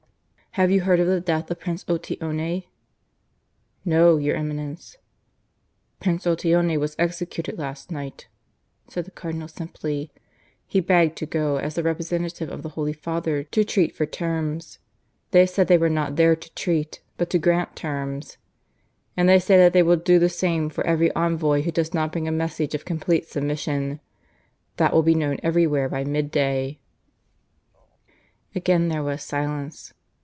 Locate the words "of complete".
22.75-23.25